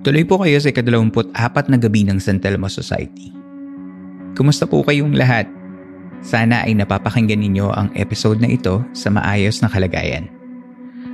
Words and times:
Tuloy 0.00 0.24
po 0.24 0.40
kayo 0.40 0.56
sa 0.56 0.72
ikadalawamput-apat 0.72 1.68
na 1.68 1.76
gabi 1.76 2.08
ng 2.08 2.16
San 2.16 2.40
Telmo 2.40 2.72
Society. 2.72 3.36
Kumusta 4.32 4.64
po 4.64 4.80
kayong 4.80 5.12
lahat? 5.12 5.44
Sana 6.24 6.64
ay 6.64 6.72
napapakinggan 6.72 7.36
ninyo 7.36 7.68
ang 7.68 7.92
episode 7.92 8.40
na 8.40 8.48
ito 8.48 8.80
sa 8.96 9.12
maayos 9.12 9.60
na 9.60 9.68
kalagayan. 9.68 10.24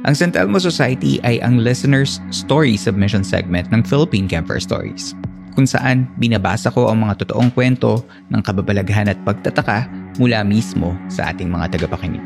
Ang 0.07 0.15
San 0.15 0.31
Telmo 0.31 0.63
Society 0.63 1.19
ay 1.27 1.43
ang 1.43 1.59
listener's 1.59 2.23
story 2.31 2.79
submission 2.79 3.27
segment 3.27 3.67
ng 3.75 3.83
Philippine 3.83 4.31
Camper 4.31 4.63
Stories 4.63 5.19
kung 5.59 5.67
saan 5.67 6.07
binabasa 6.23 6.71
ko 6.71 6.87
ang 6.87 7.03
mga 7.03 7.27
totoong 7.27 7.51
kwento 7.59 8.07
ng 8.31 8.39
kababalaghan 8.39 9.11
at 9.11 9.19
pagtataka 9.27 9.91
mula 10.23 10.47
mismo 10.47 10.95
sa 11.11 11.35
ating 11.35 11.51
mga 11.51 11.75
tagapakinig. 11.75 12.23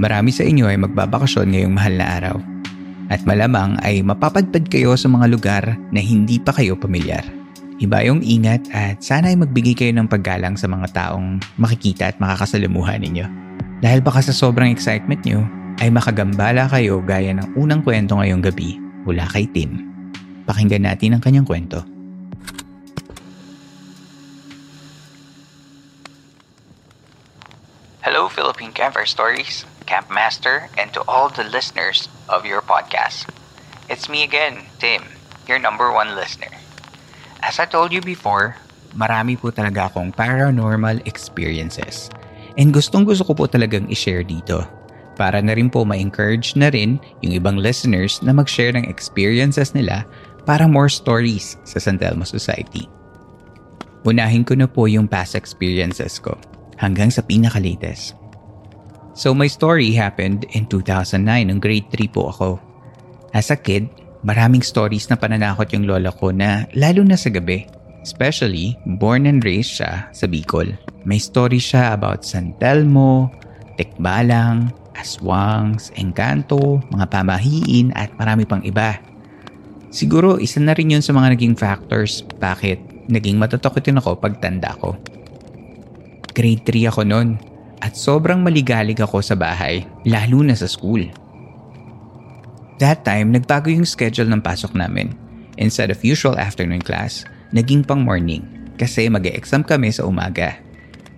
Marami 0.00 0.32
sa 0.32 0.48
inyo 0.48 0.64
ay 0.64 0.80
magbabakasyon 0.80 1.52
ngayong 1.52 1.76
mahal 1.76 1.92
na 1.92 2.08
araw 2.08 2.55
at 3.06 3.22
malamang 3.22 3.78
ay 3.86 4.02
mapapadpad 4.02 4.66
kayo 4.66 4.98
sa 4.98 5.06
mga 5.06 5.26
lugar 5.30 5.64
na 5.94 6.00
hindi 6.02 6.42
pa 6.42 6.50
kayo 6.50 6.74
pamilyar. 6.74 7.22
Iba 7.76 8.00
yung 8.08 8.24
ingat 8.24 8.72
at 8.72 9.04
sana 9.04 9.28
ay 9.28 9.36
magbigay 9.36 9.76
kayo 9.76 9.92
ng 9.92 10.08
paggalang 10.08 10.56
sa 10.56 10.64
mga 10.64 10.96
taong 10.96 11.38
makikita 11.60 12.08
at 12.08 12.16
makakasalamuhan 12.16 13.04
ninyo. 13.04 13.26
Dahil 13.84 14.00
baka 14.00 14.24
sa 14.24 14.32
sobrang 14.32 14.72
excitement 14.72 15.20
nyo, 15.28 15.44
ay 15.84 15.92
makagambala 15.92 16.72
kayo 16.72 17.04
gaya 17.04 17.36
ng 17.36 17.52
unang 17.52 17.84
kwento 17.84 18.16
ngayong 18.16 18.40
gabi 18.40 18.80
mula 19.04 19.28
kay 19.28 19.44
Tim. 19.52 19.84
Pakinggan 20.48 20.88
natin 20.88 21.14
ang 21.14 21.22
kanyang 21.22 21.44
kwento. 21.44 21.84
Hello, 28.00 28.32
Philippine 28.32 28.72
Camper 28.72 29.04
Stories, 29.04 29.68
Campmaster, 29.86 30.68
and 30.74 30.90
to 30.92 31.00
all 31.06 31.30
the 31.30 31.46
listeners 31.46 32.10
of 32.28 32.44
your 32.44 32.60
podcast. 32.60 33.30
It's 33.86 34.10
me 34.10 34.26
again, 34.26 34.66
Tim, 34.82 35.06
your 35.46 35.62
number 35.62 35.94
one 35.94 36.18
listener. 36.18 36.50
As 37.46 37.62
I 37.62 37.70
told 37.70 37.94
you 37.94 38.02
before, 38.02 38.58
marami 38.98 39.38
po 39.38 39.54
talaga 39.54 39.86
akong 39.86 40.10
paranormal 40.10 41.06
experiences. 41.06 42.10
And 42.58 42.74
gustong 42.74 43.06
gusto 43.06 43.22
ko 43.22 43.32
po 43.38 43.44
talagang 43.46 43.86
i-share 43.86 44.26
dito. 44.26 44.66
Para 45.14 45.38
na 45.40 45.54
rin 45.54 45.70
po 45.70 45.86
ma-encourage 45.86 46.58
na 46.58 46.68
rin 46.68 46.98
yung 47.22 47.32
ibang 47.38 47.56
listeners 47.56 48.18
na 48.20 48.34
mag-share 48.34 48.74
ng 48.74 48.90
experiences 48.90 49.72
nila 49.72 50.04
para 50.44 50.68
more 50.68 50.90
stories 50.90 51.56
sa 51.62 51.78
San 51.78 51.96
Telmo 51.96 52.26
Society. 52.26 52.90
Unahin 54.02 54.42
ko 54.42 54.58
na 54.58 54.66
po 54.66 54.90
yung 54.90 55.06
past 55.06 55.38
experiences 55.38 56.18
ko 56.18 56.34
hanggang 56.78 57.08
sa 57.08 57.24
pinaka-latest. 57.24 58.25
So 59.16 59.32
my 59.32 59.48
story 59.48 59.96
happened 59.96 60.44
in 60.52 60.68
2009 60.68 61.48
nung 61.48 61.56
grade 61.56 61.88
3 61.88 62.12
po 62.12 62.28
ako. 62.28 62.60
As 63.32 63.48
a 63.48 63.56
kid, 63.56 63.88
maraming 64.20 64.60
stories 64.60 65.08
na 65.08 65.16
pananakot 65.16 65.72
yung 65.72 65.88
lola 65.88 66.12
ko 66.12 66.36
na 66.36 66.68
lalo 66.76 67.00
na 67.00 67.16
sa 67.16 67.32
gabi. 67.32 67.64
Especially, 68.04 68.76
born 69.00 69.24
and 69.24 69.40
raised 69.40 69.80
siya 69.80 70.12
sa 70.12 70.28
Bicol. 70.28 70.68
May 71.08 71.16
story 71.16 71.56
siya 71.56 71.96
about 71.96 72.28
San 72.28 72.52
Telmo, 72.60 73.32
Tekbalang, 73.80 74.68
Aswangs, 74.92 75.96
Encanto, 75.96 76.84
mga 76.92 77.08
pamahiin 77.08 77.96
at 77.96 78.12
marami 78.20 78.44
pang 78.44 78.60
iba. 78.68 79.00
Siguro 79.88 80.36
isa 80.36 80.60
na 80.60 80.76
rin 80.76 80.92
yun 80.92 81.00
sa 81.00 81.16
mga 81.16 81.40
naging 81.40 81.56
factors 81.56 82.20
bakit 82.36 82.84
naging 83.08 83.40
matatakotin 83.40 83.96
ako 83.96 84.20
pagtanda 84.20 84.76
ko. 84.76 84.92
Grade 86.36 86.68
3 86.68 86.92
ako 86.92 87.00
noon 87.08 87.55
at 87.84 87.94
sobrang 87.94 88.40
maligalig 88.40 89.00
ako 89.00 89.20
sa 89.20 89.36
bahay, 89.36 89.84
lalo 90.08 90.40
na 90.40 90.56
sa 90.56 90.68
school. 90.68 91.04
That 92.76 93.08
time, 93.08 93.32
nagbago 93.32 93.72
yung 93.72 93.88
schedule 93.88 94.28
ng 94.28 94.44
pasok 94.44 94.76
namin. 94.76 95.16
Instead 95.56 95.88
of 95.88 96.04
usual 96.04 96.36
afternoon 96.36 96.84
class, 96.84 97.24
naging 97.56 97.80
pang 97.84 98.04
morning 98.04 98.44
kasi 98.76 99.08
mag 99.08 99.24
exam 99.24 99.64
kami 99.64 99.88
sa 99.88 100.04
umaga. 100.04 100.60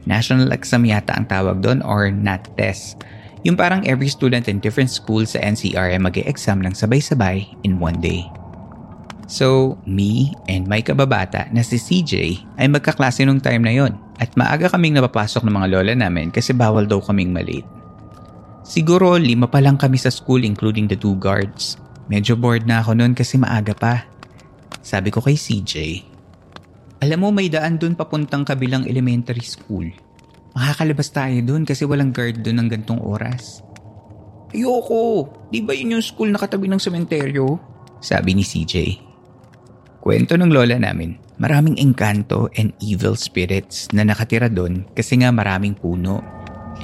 National 0.06 0.54
exam 0.54 0.86
yata 0.86 1.18
ang 1.18 1.26
tawag 1.26 1.58
doon 1.58 1.82
or 1.82 2.08
NAT 2.08 2.46
test. 2.54 3.02
Yung 3.42 3.58
parang 3.58 3.82
every 3.86 4.06
student 4.06 4.46
in 4.46 4.62
different 4.62 4.90
schools 4.90 5.34
sa 5.34 5.42
NCR 5.42 5.94
ay 5.94 6.00
mag 6.00 6.14
exam 6.14 6.62
ng 6.62 6.74
sabay-sabay 6.74 7.46
in 7.66 7.82
one 7.82 7.98
day. 7.98 8.26
So, 9.28 9.76
me 9.84 10.32
and 10.48 10.64
my 10.64 10.80
kababata 10.80 11.52
na 11.52 11.60
si 11.60 11.76
CJ 11.76 12.40
ay 12.56 12.66
magkaklase 12.72 13.28
nung 13.28 13.42
time 13.42 13.60
na 13.60 13.74
yon 13.76 13.92
at 14.18 14.34
maaga 14.34 14.66
kaming 14.68 14.98
napapasok 14.98 15.46
ng 15.46 15.54
mga 15.54 15.68
lola 15.78 15.94
namin 15.94 16.34
kasi 16.34 16.50
bawal 16.50 16.84
daw 16.84 16.98
kaming 16.98 17.30
malate. 17.30 17.66
Siguro 18.66 19.16
lima 19.16 19.48
pa 19.48 19.62
lang 19.62 19.80
kami 19.80 19.96
sa 19.96 20.12
school 20.12 20.44
including 20.44 20.90
the 20.90 20.98
two 20.98 21.16
guards. 21.16 21.80
Medyo 22.10 22.36
bored 22.36 22.66
na 22.66 22.82
ako 22.82 22.98
noon 22.98 23.14
kasi 23.14 23.40
maaga 23.40 23.72
pa. 23.72 24.04
Sabi 24.82 25.08
ko 25.08 25.24
kay 25.24 25.38
CJ, 25.38 25.74
Alam 27.00 27.18
mo 27.24 27.28
may 27.30 27.46
daan 27.46 27.78
doon 27.78 27.94
papuntang 27.94 28.42
kabilang 28.42 28.84
elementary 28.84 29.44
school. 29.46 29.86
Makakalabas 30.58 31.14
tayo 31.14 31.38
doon 31.46 31.62
kasi 31.62 31.86
walang 31.86 32.10
guard 32.10 32.42
doon 32.42 32.64
ng 32.64 32.68
gantong 32.74 32.98
oras. 32.98 33.62
Ayoko! 34.50 35.30
Di 35.52 35.62
ba 35.62 35.76
yun 35.76 36.00
yung 36.00 36.04
school 36.04 36.32
na 36.32 36.40
katabi 36.40 36.66
ng 36.66 36.80
sementeryo? 36.80 37.60
Sabi 38.02 38.34
ni 38.34 38.42
CJ. 38.42 39.07
Kwento 39.98 40.38
ng 40.38 40.54
lola 40.54 40.78
namin, 40.78 41.18
maraming 41.42 41.74
engkanto 41.74 42.46
and 42.54 42.70
evil 42.78 43.18
spirits 43.18 43.90
na 43.90 44.06
nakatira 44.06 44.46
doon 44.46 44.86
kasi 44.94 45.18
nga 45.18 45.34
maraming 45.34 45.74
puno. 45.74 46.22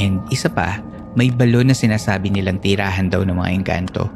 And 0.03 0.19
isa 0.35 0.51
pa, 0.51 0.83
may 1.15 1.31
balon 1.31 1.71
na 1.71 1.77
sinasabi 1.79 2.35
nilang 2.35 2.59
tirahan 2.59 3.07
daw 3.07 3.23
ng 3.23 3.39
mga 3.39 3.51
engkanto. 3.55 4.11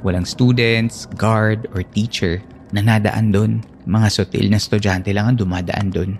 Walang 0.00 0.24
students, 0.24 1.04
guard, 1.20 1.68
or 1.76 1.84
teacher 1.84 2.40
na 2.72 2.80
nadaan 2.80 3.28
doon. 3.28 3.52
Mga 3.84 4.08
sotil 4.08 4.48
na 4.48 4.56
estudyante 4.56 5.12
lang 5.12 5.28
ang 5.28 5.36
dumadaan 5.36 5.92
doon. 5.92 6.16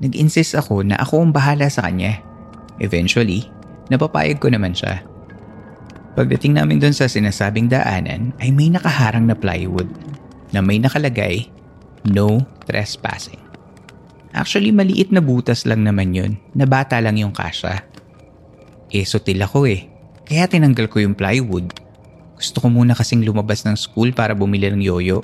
Nag-insist 0.00 0.56
ako 0.56 0.86
na 0.88 0.96
ako 0.96 1.28
ang 1.28 1.32
bahala 1.36 1.68
sa 1.68 1.84
kanya. 1.84 2.24
Eventually, 2.80 3.44
napapayag 3.92 4.40
ko 4.40 4.48
naman 4.48 4.72
siya. 4.72 5.04
Pagdating 6.18 6.58
namin 6.58 6.82
doon 6.82 6.90
sa 6.90 7.06
sinasabing 7.06 7.70
daanan 7.70 8.34
ay 8.42 8.50
may 8.50 8.66
nakaharang 8.74 9.30
na 9.30 9.38
plywood 9.38 9.86
na 10.50 10.58
may 10.58 10.82
nakalagay, 10.82 11.46
No 12.10 12.42
Trespassing. 12.66 13.38
Actually, 14.34 14.74
maliit 14.74 15.14
na 15.14 15.22
butas 15.22 15.62
lang 15.62 15.86
naman 15.86 16.10
yun 16.10 16.34
na 16.58 16.66
bata 16.66 16.98
lang 16.98 17.22
yung 17.22 17.30
kasya. 17.30 17.86
Eh, 18.90 19.06
sutil 19.06 19.38
ako 19.46 19.70
eh. 19.70 19.86
Kaya 20.26 20.50
tinanggal 20.50 20.90
ko 20.90 20.98
yung 21.06 21.14
plywood. 21.14 21.70
Gusto 22.34 22.66
ko 22.66 22.66
muna 22.66 22.98
kasing 22.98 23.22
lumabas 23.22 23.62
ng 23.62 23.78
school 23.78 24.10
para 24.10 24.34
bumili 24.34 24.66
ng 24.74 24.82
yoyo. 24.82 25.22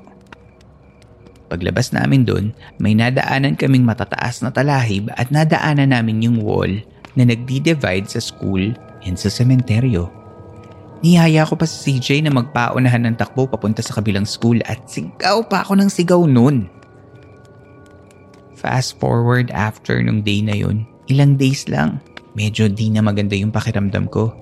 Paglabas 1.50 1.90
namin 1.90 2.22
doon, 2.22 2.54
may 2.78 2.94
nadaanan 2.94 3.58
kaming 3.58 3.82
matataas 3.82 4.46
na 4.46 4.54
talahib 4.54 5.10
at 5.18 5.34
nadaanan 5.34 5.90
namin 5.90 6.22
yung 6.22 6.38
wall 6.38 6.70
na 7.18 7.26
nagdi-divide 7.26 8.06
sa 8.06 8.22
school 8.22 8.70
and 9.02 9.18
sa 9.18 9.26
sementeryo. 9.26 10.23
Nihaya 11.04 11.44
ko 11.44 11.60
pa 11.60 11.68
si 11.68 12.00
CJ 12.00 12.24
na 12.24 12.32
magpaunahan 12.32 13.04
ng 13.04 13.20
takbo 13.20 13.44
papunta 13.44 13.84
sa 13.84 14.00
kabilang 14.00 14.24
school 14.24 14.56
at 14.64 14.88
sigaw 14.88 15.44
pa 15.44 15.60
ako 15.60 15.76
ng 15.76 15.90
sigaw 15.92 16.24
noon. 16.24 16.64
Fast 18.56 18.96
forward 18.96 19.52
after 19.52 20.00
nung 20.00 20.24
day 20.24 20.40
na 20.40 20.56
yun, 20.56 20.88
ilang 21.12 21.36
days 21.36 21.68
lang, 21.68 22.00
medyo 22.32 22.72
di 22.72 22.88
na 22.88 23.04
maganda 23.04 23.36
yung 23.36 23.52
pakiramdam 23.52 24.08
ko. 24.08 24.32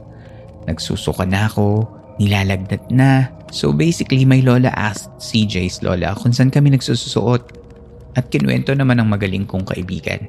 Nagsusuka 0.70 1.26
na 1.26 1.50
ako, 1.50 1.82
Nilalagnat 2.20 2.92
na. 2.92 3.32
So 3.52 3.72
basically, 3.72 4.22
my 4.28 4.44
lola 4.44 4.72
asked 4.76 5.10
CJ's 5.20 5.80
lola 5.80 6.12
kung 6.16 6.32
saan 6.32 6.52
kami 6.52 6.72
nagsusuot 6.72 7.42
at 8.14 8.28
kinwento 8.28 8.76
naman 8.76 9.00
ng 9.00 9.08
magaling 9.08 9.48
kong 9.48 9.64
kaibigan. 9.64 10.28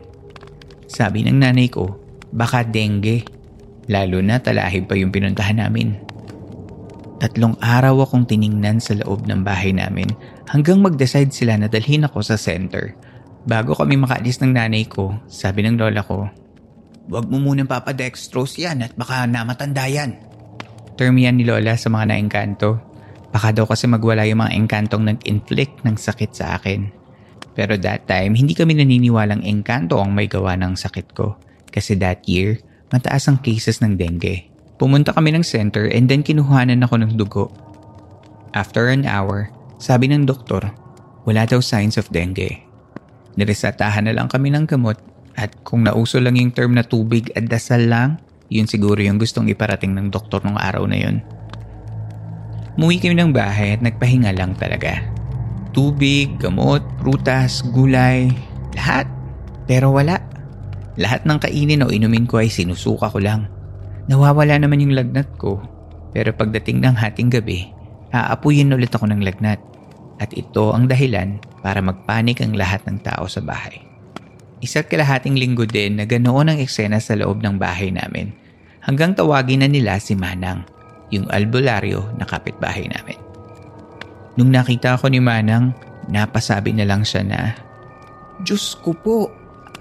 Sabi 0.88 1.27
ng 1.27 1.44
nanay 1.44 1.68
ko, 1.68 2.00
baka 2.31 2.63
dengue. 2.63 3.24
Lalo 3.91 4.24
na 4.24 4.39
talahib 4.39 4.88
pa 4.88 4.95
yung 4.95 5.12
pinuntahan 5.12 5.59
namin. 5.59 6.00
Tatlong 7.21 7.54
araw 7.62 8.06
akong 8.07 8.25
tiningnan 8.25 8.81
sa 8.81 8.98
loob 8.98 9.30
ng 9.30 9.45
bahay 9.45 9.75
namin 9.75 10.10
hanggang 10.50 10.81
mag-decide 10.81 11.30
sila 11.30 11.57
na 11.60 11.69
dalhin 11.69 12.07
ako 12.07 12.25
sa 12.25 12.39
center. 12.39 12.98
Bago 13.44 13.75
kami 13.75 14.00
makaalis 14.00 14.39
ng 14.39 14.56
nanay 14.56 14.88
ko, 14.88 15.18
sabi 15.27 15.68
ng 15.68 15.75
lola 15.75 16.01
ko, 16.01 16.27
Huwag 17.04 17.27
mo 17.27 17.36
munang 17.36 17.68
papadextrose 17.68 18.63
yan 18.63 18.80
at 18.80 18.95
baka 18.95 19.27
namatanda 19.27 19.92
yan. 19.92 20.15
Term 20.95 21.19
yan 21.19 21.36
ni 21.36 21.44
Lola 21.44 21.75
sa 21.75 21.92
mga 21.92 22.15
naengkanto. 22.15 22.80
Baka 23.33 23.51
daw 23.51 23.68
kasi 23.68 23.92
magwala 23.92 24.24
yung 24.24 24.39
mga 24.39 24.56
engkantong 24.56 25.04
nag-inflict 25.12 25.83
ng 25.83 26.00
sakit 26.00 26.31
sa 26.31 26.56
akin. 26.56 26.88
Pero 27.57 27.75
that 27.81 28.07
time, 28.07 28.38
hindi 28.38 28.56
kami 28.56 28.77
naniniwalang 28.77 29.44
engkanto 29.44 30.00
ang 30.00 30.15
may 30.15 30.31
gawa 30.31 30.56
ng 30.56 30.80
sakit 30.80 31.12
ko. 31.12 31.36
Kasi 31.68 31.98
that 32.00 32.24
year, 32.30 32.62
mataas 32.94 33.27
ang 33.27 33.42
cases 33.42 33.81
ng 33.83 33.98
dengue. 33.98 34.52
Pumunta 34.83 35.15
kami 35.15 35.31
ng 35.31 35.47
center 35.47 35.88
and 35.88 36.12
then 36.12 36.19
kinuhanan 36.19 36.83
ako 36.83 37.00
ng 37.00 37.15
dugo. 37.15 37.47
After 38.51 38.91
an 38.91 39.07
hour, 39.07 39.47
sabi 39.80 40.12
ng 40.12 40.27
doktor, 40.27 40.59
wala 41.24 41.47
daw 41.47 41.63
signs 41.63 41.95
of 41.95 42.12
dengue. 42.12 42.59
Niresatahan 43.39 44.12
na 44.12 44.13
lang 44.13 44.27
kami 44.27 44.51
ng 44.51 44.68
gamot 44.68 45.00
at 45.39 45.56
kung 45.63 45.88
nauso 45.88 46.19
lang 46.19 46.35
yung 46.35 46.51
term 46.51 46.75
na 46.75 46.83
tubig 46.83 47.31
at 47.31 47.47
dasal 47.47 47.88
lang, 47.88 48.19
yun 48.51 48.68
siguro 48.68 49.00
yung 49.00 49.24
gustong 49.24 49.47
iparating 49.47 49.95
ng 49.95 50.12
doktor 50.12 50.44
nung 50.44 50.59
araw 50.59 50.83
na 50.83 51.00
yun. 51.00 51.24
Muwi 52.75 53.00
kami 53.00 53.15
ng 53.15 53.31
bahay 53.31 53.79
at 53.79 53.81
nagpahinga 53.88 54.36
lang 54.36 54.51
talaga. 54.59 55.00
Tubig, 55.71 56.36
gamot, 56.44 56.83
prutas, 57.00 57.63
gulay, 57.71 58.36
lahat. 58.75 59.07
Pero 59.63 59.95
wala. 59.95 60.19
Lahat 61.00 61.24
ng 61.24 61.39
kainin 61.39 61.88
o 61.88 61.89
inumin 61.89 62.27
ko 62.27 62.44
ay 62.44 62.51
sinusuka 62.51 63.07
ko 63.07 63.24
lang. 63.24 63.47
Nawawala 64.11 64.59
naman 64.59 64.83
yung 64.83 64.95
lagnat 64.95 65.39
ko. 65.39 65.63
Pero 66.13 66.35
pagdating 66.35 66.83
ng 66.83 66.95
hating 66.95 67.33
gabi, 67.33 67.71
aapuyin 68.13 68.75
ulit 68.75 68.94
ako 68.94 69.09
ng 69.09 69.23
lagnat. 69.23 69.57
At 70.21 70.29
ito 70.38 70.71
ang 70.71 70.85
dahilan 70.85 71.41
para 71.65 71.81
magpanik 71.81 72.44
ang 72.44 72.53
lahat 72.53 72.85
ng 72.85 73.01
tao 73.01 73.25
sa 73.25 73.41
bahay. 73.41 73.81
Isa't 74.63 74.88
kalahating 74.88 75.35
linggo 75.35 75.67
din 75.67 76.00
na 76.00 76.07
ganoon 76.07 76.55
ang 76.55 76.59
eksena 76.61 77.03
sa 77.03 77.19
loob 77.19 77.44
ng 77.44 77.59
bahay 77.59 77.91
namin 77.91 78.31
hanggang 78.83 79.11
tawagin 79.15 79.63
na 79.63 79.67
nila 79.67 80.00
si 80.00 80.15
Manang, 80.15 80.63
yung 81.11 81.27
albularyo 81.27 82.15
na 82.15 82.23
kapitbahay 82.23 82.88
namin. 82.88 83.19
Nung 84.39 84.51
nakita 84.51 84.95
ko 85.00 85.11
ni 85.11 85.19
Manang, 85.19 85.75
napasabi 86.07 86.71
na 86.75 86.88
lang 86.88 87.03
siya 87.03 87.23
na, 87.23 87.39
Diyos 88.44 88.75
ko 88.79 88.95
po, 88.95 89.31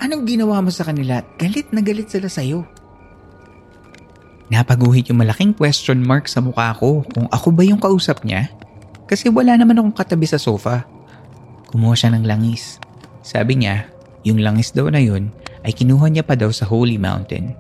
anong 0.03 0.27
ginawa 0.27 0.63
mo 0.63 0.71
sa 0.71 0.87
kanila? 0.87 1.23
Galit 1.39 1.71
na 1.75 1.83
galit 1.83 2.11
sila 2.11 2.27
sa'yo. 2.31 2.82
Napaguhit 4.51 5.13
yung 5.13 5.23
malaking 5.23 5.55
question 5.55 6.03
mark 6.03 6.27
sa 6.27 6.43
mukha 6.43 6.75
ko 6.75 7.07
kung 7.15 7.31
ako 7.31 7.55
ba 7.55 7.63
yung 7.63 7.79
kausap 7.79 8.27
niya. 8.27 8.51
Kasi 9.07 9.29
wala 9.29 9.55
naman 9.55 9.79
akong 9.79 9.95
katabi 9.95 10.27
sa 10.27 10.41
sofa. 10.41 10.89
Kumuha 11.71 11.95
siya 11.95 12.17
ng 12.17 12.25
langis. 12.27 12.81
Sabi 13.23 13.63
niya, 13.63 13.87
yung 14.27 14.43
langis 14.43 14.75
daw 14.75 14.91
na 14.91 14.99
yun 14.99 15.31
ay 15.63 15.73
kinuha 15.77 16.11
niya 16.11 16.25
pa 16.27 16.35
daw 16.35 16.51
sa 16.51 16.67
Holy 16.67 16.99
Mountain. 16.99 17.55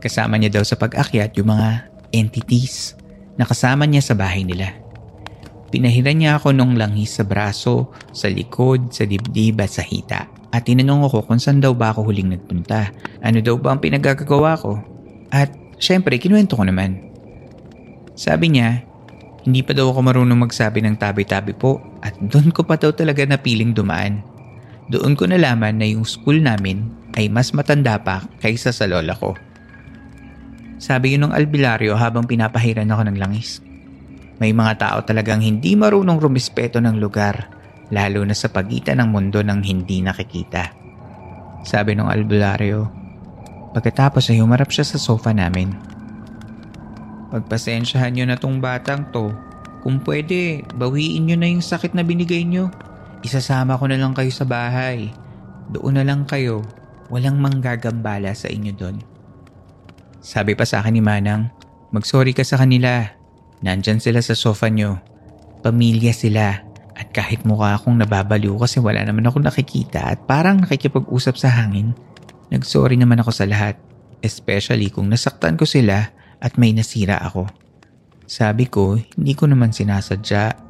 Kasama 0.00 0.40
niya 0.40 0.60
daw 0.60 0.64
sa 0.64 0.76
pag-akyat 0.80 1.36
yung 1.36 1.52
mga 1.52 1.88
entities 2.12 2.96
na 3.36 3.44
kasama 3.44 3.84
niya 3.84 4.00
sa 4.00 4.14
bahay 4.16 4.46
nila. 4.46 4.72
Pinahiran 5.74 6.14
niya 6.14 6.38
ako 6.38 6.54
nung 6.54 6.78
langis 6.78 7.18
sa 7.18 7.26
braso, 7.26 7.90
sa 8.14 8.30
likod, 8.30 8.94
sa 8.94 9.08
dibdib 9.08 9.58
at 9.58 9.74
sa 9.74 9.82
hita. 9.82 10.30
At 10.54 10.70
tinanong 10.70 11.10
ako 11.10 11.26
kung 11.26 11.42
saan 11.42 11.58
daw 11.58 11.74
ba 11.74 11.90
ako 11.90 12.06
huling 12.06 12.30
nagpunta. 12.30 12.94
Ano 13.18 13.42
daw 13.42 13.58
ba 13.58 13.74
ang 13.74 13.82
pinagagagawa 13.82 14.54
ko? 14.54 14.78
At 15.34 15.50
syempre, 15.84 16.16
kinuwento 16.16 16.56
ko 16.56 16.64
naman. 16.64 17.12
Sabi 18.16 18.56
niya, 18.56 18.80
hindi 19.44 19.60
pa 19.60 19.76
daw 19.76 19.92
ako 19.92 20.00
marunong 20.00 20.48
magsabi 20.48 20.80
ng 20.80 20.96
tabi-tabi 20.96 21.52
po 21.52 21.84
at 22.00 22.16
doon 22.16 22.48
ko 22.48 22.64
pa 22.64 22.80
daw 22.80 22.96
talaga 22.96 23.28
napiling 23.28 23.76
dumaan. 23.76 24.24
Doon 24.88 25.12
ko 25.12 25.28
nalaman 25.28 25.76
na 25.76 25.84
yung 25.84 26.08
school 26.08 26.40
namin 26.40 26.88
ay 27.12 27.28
mas 27.28 27.52
matanda 27.52 28.00
pa 28.00 28.24
kaysa 28.40 28.72
sa 28.72 28.88
lola 28.88 29.12
ko. 29.12 29.36
Sabi 30.80 31.16
yun 31.16 31.28
ng 31.28 31.36
albilaryo 31.36 31.92
habang 31.92 32.24
pinapahiran 32.24 32.88
ako 32.88 33.02
ng 33.08 33.16
langis. 33.20 33.60
May 34.40 34.56
mga 34.56 34.80
tao 34.80 34.98
talagang 35.04 35.44
hindi 35.44 35.76
marunong 35.78 36.18
rumispeto 36.18 36.82
ng 36.82 36.98
lugar, 36.98 37.48
lalo 37.92 38.24
na 38.26 38.34
sa 38.34 38.50
pagitan 38.50 38.98
ng 39.04 39.08
mundo 39.12 39.40
ng 39.44 39.60
hindi 39.62 40.02
nakikita. 40.02 40.74
Sabi 41.64 41.94
ng 41.96 42.08
albularyo, 42.08 43.03
pagkatapos 43.74 44.30
ay 44.30 44.38
humarap 44.38 44.70
siya 44.70 44.86
sa 44.86 44.96
sofa 44.96 45.34
namin. 45.34 45.74
Pagpasensyahan 47.34 48.14
nyo 48.14 48.24
na 48.30 48.38
tong 48.38 48.62
batang 48.62 49.10
to, 49.10 49.34
kung 49.84 50.00
pwede, 50.06 50.64
bawiin 50.80 51.28
nyo 51.28 51.36
na 51.36 51.50
yung 51.52 51.60
sakit 51.60 51.92
na 51.92 52.00
binigay 52.00 52.40
nyo. 52.48 52.72
Isasama 53.20 53.76
ko 53.76 53.84
na 53.84 54.00
lang 54.00 54.16
kayo 54.16 54.32
sa 54.32 54.48
bahay. 54.48 55.12
Doon 55.68 56.00
na 56.00 56.08
lang 56.08 56.24
kayo. 56.24 56.64
Walang 57.12 57.36
manggagambala 57.36 58.32
sa 58.32 58.48
inyo 58.48 58.72
doon. 58.72 58.96
Sabi 60.24 60.56
pa 60.56 60.64
sa 60.64 60.80
akin 60.80 60.96
ni 60.96 61.04
Manang, 61.04 61.52
magsorry 61.92 62.32
ka 62.32 62.40
sa 62.40 62.56
kanila. 62.56 63.12
Nandyan 63.60 64.00
sila 64.00 64.24
sa 64.24 64.32
sofa 64.32 64.72
nyo. 64.72 64.96
Pamilya 65.60 66.16
sila. 66.16 66.64
At 66.96 67.12
kahit 67.12 67.44
mukha 67.44 67.76
akong 67.76 68.00
nababaliw 68.00 68.56
kasi 68.56 68.80
wala 68.80 69.04
naman 69.04 69.28
ako 69.28 69.44
nakikita 69.44 70.16
at 70.16 70.24
parang 70.24 70.64
nakikipag-usap 70.64 71.36
sa 71.36 71.52
hangin, 71.52 71.92
nagsorry 72.54 72.94
naman 72.94 73.18
ako 73.18 73.34
sa 73.34 73.44
lahat. 73.50 73.74
Especially 74.22 74.88
kung 74.88 75.10
nasaktan 75.10 75.58
ko 75.58 75.66
sila 75.66 76.14
at 76.38 76.54
may 76.54 76.70
nasira 76.70 77.18
ako. 77.20 77.50
Sabi 78.24 78.70
ko, 78.70 78.96
hindi 78.96 79.34
ko 79.36 79.50
naman 79.50 79.74
sinasadya 79.74 80.64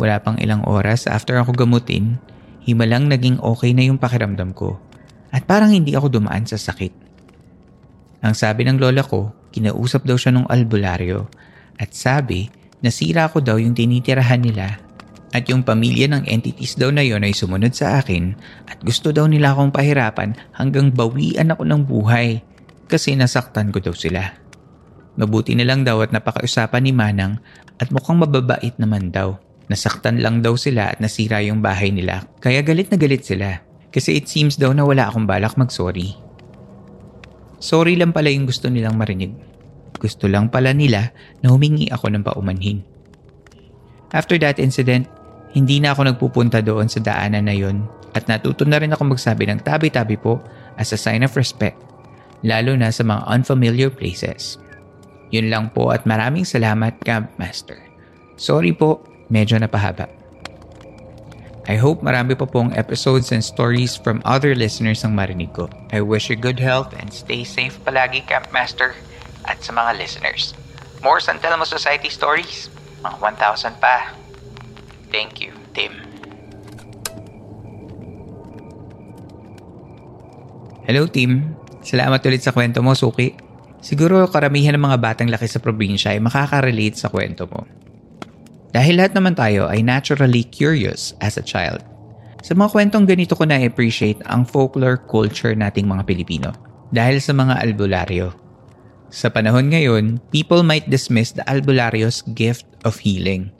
wala 0.00 0.16
pang 0.24 0.40
ilang 0.40 0.64
oras 0.64 1.04
after 1.04 1.36
ako 1.36 1.52
gamutin, 1.52 2.16
himalang 2.64 3.12
naging 3.12 3.36
okay 3.44 3.76
na 3.76 3.84
yung 3.84 4.00
pakiramdam 4.00 4.56
ko 4.56 4.80
at 5.28 5.44
parang 5.44 5.76
hindi 5.76 5.92
ako 5.92 6.08
dumaan 6.08 6.48
sa 6.48 6.56
sakit. 6.56 6.90
Ang 8.24 8.32
sabi 8.32 8.64
ng 8.64 8.80
lola 8.80 9.04
ko, 9.04 9.36
kinausap 9.52 10.08
daw 10.08 10.16
siya 10.16 10.32
ng 10.32 10.48
albularyo 10.48 11.28
at 11.76 11.92
sabi 11.92 12.48
nasira 12.80 13.28
ko 13.28 13.44
daw 13.44 13.60
yung 13.60 13.76
tinitirahan 13.76 14.40
nila 14.40 14.80
at 15.30 15.46
yung 15.46 15.62
pamilya 15.62 16.10
ng 16.10 16.26
entities 16.26 16.74
daw 16.74 16.90
na 16.90 17.06
yon 17.06 17.22
ay 17.22 17.30
sumunod 17.30 17.70
sa 17.70 18.02
akin 18.02 18.34
at 18.66 18.82
gusto 18.82 19.14
daw 19.14 19.30
nila 19.30 19.54
akong 19.54 19.70
pahirapan 19.70 20.34
hanggang 20.58 20.90
bawian 20.90 21.54
ako 21.54 21.62
ng 21.66 21.82
buhay 21.86 22.42
kasi 22.90 23.14
nasaktan 23.14 23.70
ko 23.70 23.78
daw 23.78 23.94
sila. 23.94 24.34
Mabuti 25.14 25.54
na 25.54 25.62
lang 25.62 25.86
daw 25.86 26.02
at 26.02 26.10
napakausapan 26.10 26.82
ni 26.82 26.90
Manang 26.90 27.38
at 27.78 27.94
mukhang 27.94 28.18
mababait 28.18 28.74
naman 28.82 29.14
daw. 29.14 29.38
Nasaktan 29.70 30.18
lang 30.18 30.42
daw 30.42 30.58
sila 30.58 30.90
at 30.90 30.98
nasira 30.98 31.38
yung 31.46 31.62
bahay 31.62 31.94
nila 31.94 32.26
kaya 32.42 32.58
galit 32.66 32.90
na 32.90 32.98
galit 32.98 33.22
sila 33.22 33.62
kasi 33.94 34.18
it 34.18 34.26
seems 34.26 34.58
daw 34.58 34.74
na 34.74 34.82
wala 34.82 35.06
akong 35.06 35.30
balak 35.30 35.54
mag-sorry. 35.54 36.18
Sorry 37.62 37.94
lang 37.94 38.10
pala 38.10 38.34
yung 38.34 38.50
gusto 38.50 38.66
nilang 38.66 38.98
marinig. 38.98 39.30
Gusto 40.00 40.26
lang 40.26 40.48
pala 40.48 40.72
nila 40.74 41.12
na 41.44 41.54
humingi 41.54 41.86
ako 41.92 42.08
ng 42.10 42.24
paumanhin. 42.24 42.82
After 44.10 44.40
that 44.42 44.58
incident, 44.58 45.06
hindi 45.50 45.82
na 45.82 45.94
ako 45.94 46.14
nagpupunta 46.14 46.62
doon 46.62 46.86
sa 46.86 47.02
daanan 47.02 47.50
na 47.50 47.54
yon 47.54 47.86
at 48.14 48.26
natuto 48.26 48.66
na 48.66 48.78
rin 48.78 48.90
ako 48.94 49.14
magsabi 49.14 49.46
ng 49.50 49.62
tabi-tabi 49.62 50.18
po 50.18 50.42
as 50.78 50.94
a 50.94 50.98
sign 50.98 51.22
of 51.22 51.34
respect, 51.34 51.78
lalo 52.42 52.74
na 52.74 52.90
sa 52.90 53.02
mga 53.06 53.26
unfamiliar 53.26 53.90
places. 53.90 54.58
Yun 55.30 55.50
lang 55.50 55.70
po 55.70 55.94
at 55.94 56.06
maraming 56.06 56.42
salamat, 56.42 56.98
Camp 57.06 57.30
Master. 57.38 57.78
Sorry 58.34 58.74
po 58.74 59.02
medyo 59.30 59.58
napahaba. 59.58 60.10
I 61.70 61.78
hope 61.78 62.02
marami 62.02 62.34
pa 62.34 62.50
pong 62.50 62.74
episodes 62.74 63.30
and 63.30 63.44
stories 63.44 63.94
from 63.94 64.18
other 64.26 64.58
listeners 64.58 65.06
ang 65.06 65.14
marinig 65.14 65.54
ko. 65.54 65.70
I 65.94 66.02
wish 66.02 66.26
you 66.26 66.34
good 66.34 66.58
health 66.58 66.90
and 66.98 67.14
stay 67.14 67.46
safe 67.46 67.78
palagi, 67.86 68.26
Campmaster, 68.26 68.98
at 69.46 69.62
sa 69.62 69.70
mga 69.70 69.94
listeners. 70.02 70.50
More 70.98 71.22
San 71.22 71.38
Telmo 71.38 71.62
Society 71.62 72.10
stories, 72.10 72.66
mga 73.06 73.22
1,000 73.22 73.78
pa. 73.78 74.19
Thank 75.10 75.42
you, 75.42 75.50
Tim. 75.74 75.90
Hello, 80.86 81.06
Tim. 81.10 81.54
Salamat 81.82 82.22
ulit 82.26 82.42
sa 82.42 82.54
kwento 82.54 82.82
mo, 82.82 82.94
Suki. 82.94 83.34
Siguro 83.82 84.26
karamihan 84.30 84.76
ng 84.78 84.84
mga 84.86 84.98
batang 85.02 85.30
laki 85.30 85.50
sa 85.50 85.58
probinsya 85.58 86.14
ay 86.14 86.20
makaka-relate 86.22 86.98
sa 86.98 87.10
kwento 87.10 87.46
mo. 87.50 87.66
Dahil 88.70 89.02
lahat 89.02 89.18
naman 89.18 89.34
tayo 89.34 89.66
ay 89.66 89.82
naturally 89.82 90.46
curious 90.46 91.14
as 91.18 91.34
a 91.34 91.44
child. 91.44 91.82
Sa 92.40 92.54
mga 92.54 92.70
kwentong 92.70 93.04
ganito 93.04 93.34
ko 93.34 93.44
na-appreciate 93.44 94.22
ang 94.30 94.46
folklore 94.46 95.00
culture 95.10 95.52
nating 95.52 95.90
mga 95.90 96.06
Pilipino 96.06 96.54
dahil 96.94 97.18
sa 97.18 97.34
mga 97.34 97.58
albularyo. 97.60 98.30
Sa 99.10 99.26
panahon 99.26 99.74
ngayon, 99.74 100.22
people 100.30 100.62
might 100.62 100.86
dismiss 100.86 101.34
the 101.34 101.42
albularyo's 101.50 102.22
gift 102.38 102.66
of 102.86 103.02
healing. 103.02 103.50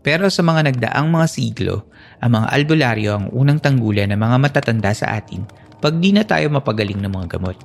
Pero 0.00 0.32
sa 0.32 0.40
mga 0.40 0.72
nagdaang 0.72 1.08
mga 1.12 1.26
siglo, 1.28 1.84
ang 2.20 2.40
mga 2.40 2.46
albularyo 2.56 3.10
ang 3.16 3.26
unang 3.36 3.60
tanggulan 3.60 4.08
ng 4.12 4.20
mga 4.20 4.36
matatanda 4.40 4.92
sa 4.96 5.20
atin 5.20 5.44
pag 5.80 5.96
di 5.96 6.12
na 6.12 6.24
tayo 6.24 6.48
mapagaling 6.52 7.00
ng 7.00 7.12
mga 7.12 7.36
gamot. 7.36 7.56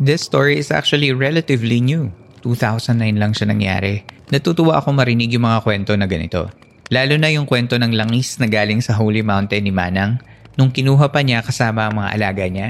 This 0.00 0.24
story 0.24 0.60
is 0.60 0.70
actually 0.70 1.10
relatively 1.10 1.80
new. 1.80 2.12
2009 2.44 3.18
lang 3.18 3.32
siya 3.34 3.50
nangyari. 3.50 4.06
Natutuwa 4.28 4.78
ako 4.78 4.94
marinig 4.94 5.32
yung 5.34 5.48
mga 5.48 5.64
kwento 5.64 5.92
na 5.96 6.06
ganito. 6.06 6.52
Lalo 6.88 7.20
na 7.20 7.28
yung 7.28 7.44
kwento 7.44 7.76
ng 7.76 7.92
langis 7.92 8.40
na 8.40 8.48
galing 8.48 8.80
sa 8.80 8.96
Holy 8.96 9.20
Mountain 9.20 9.64
ni 9.66 9.72
Manang 9.72 10.20
nung 10.56 10.72
kinuha 10.72 11.12
pa 11.12 11.20
niya 11.20 11.44
kasama 11.44 11.88
ang 11.88 12.00
mga 12.00 12.10
alaga 12.16 12.44
niya. 12.48 12.68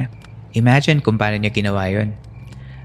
Imagine 0.57 0.99
kung 0.99 1.21
paano 1.21 1.39
niya 1.39 1.55
ginawa 1.55 1.87
yon. 1.87 2.15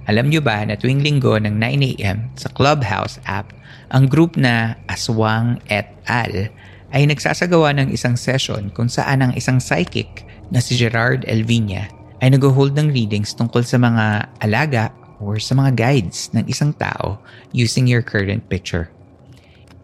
Alam 0.04 0.28
niyo 0.28 0.44
ba 0.44 0.60
na 0.68 0.76
tuwing 0.76 1.00
linggo 1.00 1.40
ng 1.40 1.56
9am 1.58 2.36
sa 2.36 2.52
Clubhouse 2.52 3.24
app, 3.24 3.56
ang 3.94 4.10
group 4.10 4.36
na 4.36 4.74
Aswang 4.90 5.62
et 5.70 5.86
al. 6.10 6.50
ay 6.94 7.10
nagsasagawa 7.10 7.74
ng 7.78 7.90
isang 7.90 8.14
session 8.14 8.70
kung 8.74 8.86
saan 8.86 9.26
ang 9.26 9.34
isang 9.34 9.58
psychic 9.58 10.26
na 10.54 10.62
si 10.62 10.78
Gerard 10.78 11.26
Elvinia 11.26 11.90
ay 12.22 12.34
nag-hold 12.34 12.78
ng 12.78 12.94
readings 12.94 13.34
tungkol 13.34 13.66
sa 13.66 13.82
mga 13.82 14.30
alaga 14.42 14.94
or 15.18 15.42
sa 15.42 15.58
mga 15.58 15.74
guides 15.74 16.30
ng 16.38 16.46
isang 16.46 16.70
tao 16.78 17.18
using 17.50 17.90
your 17.90 18.06
current 18.06 18.46
picture. 18.46 18.94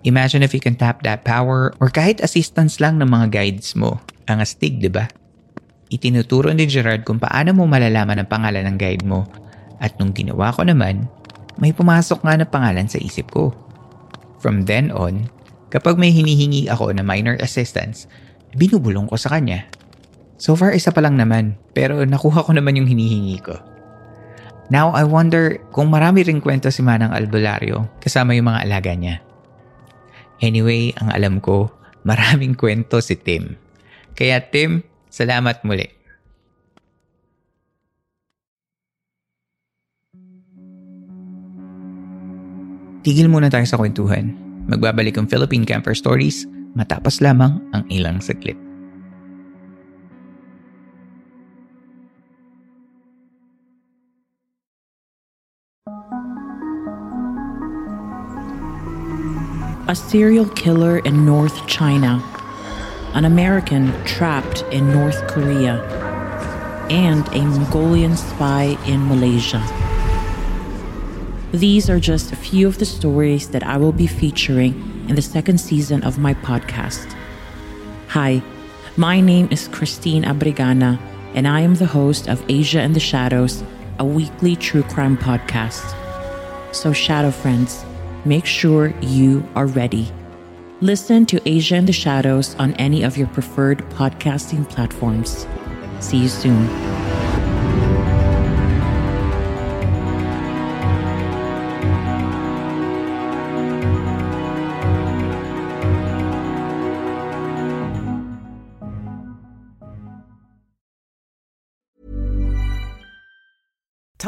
Imagine 0.05 0.45
if 0.45 0.53
you 0.53 0.61
can 0.61 0.77
tap 0.77 1.01
that 1.01 1.25
power 1.25 1.73
or 1.81 1.89
kahit 1.89 2.21
assistance 2.21 2.77
lang 2.77 3.01
ng 3.01 3.09
mga 3.09 3.33
guides 3.33 3.73
mo. 3.73 3.99
Ang 4.29 4.45
astig, 4.45 4.77
di 4.77 4.87
ba? 4.87 5.09
Itinuturo 5.89 6.53
ni 6.53 6.69
Gerard 6.69 7.03
kung 7.03 7.17
paano 7.17 7.51
mo 7.57 7.65
malalaman 7.65 8.21
ang 8.21 8.29
pangalan 8.29 8.69
ng 8.69 8.77
guide 8.77 9.03
mo 9.03 9.25
at 9.81 9.97
nung 9.97 10.13
ginawa 10.13 10.53
ko 10.53 10.61
naman, 10.61 11.09
may 11.57 11.73
pumasok 11.73 12.21
nga 12.21 12.37
na 12.37 12.45
pangalan 12.45 12.87
sa 12.87 13.01
isip 13.01 13.33
ko. 13.33 13.51
From 14.39 14.63
then 14.63 14.89
on, 14.95 15.27
kapag 15.69 15.99
may 15.99 16.15
hinihingi 16.15 16.71
ako 16.71 16.95
na 16.95 17.03
minor 17.03 17.35
assistance, 17.43 18.07
binubulong 18.55 19.05
ko 19.11 19.19
sa 19.19 19.35
kanya. 19.35 19.67
So 20.39 20.55
far, 20.55 20.71
isa 20.71 20.95
pa 20.95 21.03
lang 21.03 21.19
naman, 21.19 21.59
pero 21.75 21.99
nakuha 22.07 22.47
ko 22.47 22.55
naman 22.55 22.79
yung 22.79 22.87
hinihingi 22.87 23.37
ko. 23.43 23.59
Now, 24.71 24.95
I 24.95 25.03
wonder 25.03 25.59
kung 25.75 25.91
marami 25.91 26.23
ring 26.23 26.39
kwento 26.39 26.69
si 26.71 26.79
Manang 26.85 27.11
Albularyo 27.11 27.99
kasama 27.99 28.37
yung 28.37 28.47
mga 28.47 28.63
alaga 28.69 28.93
niya. 28.95 29.19
Anyway, 30.39 30.95
ang 30.95 31.11
alam 31.11 31.43
ko, 31.43 31.67
maraming 32.07 32.55
kwento 32.55 33.03
si 33.03 33.19
Tim. 33.19 33.59
Kaya 34.15 34.39
Tim, 34.39 34.85
salamat 35.11 35.65
muli. 35.67 35.98
Tigil 42.99 43.31
muna 43.31 43.47
tayo 43.47 43.63
sa 43.63 43.79
kwentuhan. 43.79 44.35
Magbabalik 44.67 45.15
ang 45.15 45.23
Philippine 45.23 45.63
Camper 45.63 45.95
Stories 45.95 46.43
matapos 46.75 47.23
lamang 47.23 47.63
ang 47.71 47.87
ilang 47.87 48.19
saglit. 48.19 48.59
A 59.89 59.95
serial 59.97 60.45
killer 60.53 61.01
in 61.01 61.25
North 61.25 61.65
China, 61.65 62.21
an 63.15 63.25
American 63.25 63.89
trapped 64.05 64.61
in 64.69 64.91
North 64.93 65.17
Korea, 65.25 65.81
and 66.93 67.25
a 67.33 67.41
Mongolian 67.41 68.13
spy 68.13 68.77
in 68.85 69.01
Malaysia. 69.09 69.88
These 71.51 71.89
are 71.89 71.99
just 71.99 72.31
a 72.31 72.35
few 72.35 72.67
of 72.67 72.77
the 72.77 72.85
stories 72.85 73.49
that 73.49 73.63
I 73.63 73.77
will 73.77 73.91
be 73.91 74.05
featuring 74.05 74.75
in 75.09 75.15
the 75.15 75.21
second 75.23 75.57
season 75.57 76.03
of 76.03 76.19
my 76.19 76.35
podcast. 76.35 77.11
Hi, 78.09 78.43
my 78.97 79.19
name 79.19 79.47
is 79.49 79.67
Christine 79.67 80.25
Abrigana, 80.25 80.99
and 81.33 81.47
I 81.47 81.61
am 81.61 81.73
the 81.73 81.87
host 81.87 82.27
of 82.27 82.45
Asia 82.49 82.83
in 82.83 82.93
the 82.93 82.99
Shadows, 82.99 83.63
a 83.97 84.05
weekly 84.05 84.55
true 84.55 84.83
crime 84.83 85.17
podcast. 85.17 85.95
So, 86.71 86.93
Shadow 86.93 87.31
Friends, 87.31 87.83
make 88.25 88.45
sure 88.45 88.93
you 89.01 89.43
are 89.55 89.65
ready. 89.65 90.07
Listen 90.81 91.25
to 91.25 91.41
Asia 91.49 91.77
in 91.77 91.87
the 91.87 91.93
Shadows 91.93 92.53
on 92.59 92.73
any 92.75 93.01
of 93.01 93.17
your 93.17 93.27
preferred 93.27 93.79
podcasting 93.89 94.69
platforms. 94.69 95.47
See 95.99 96.17
you 96.17 96.29
soon. 96.29 97.08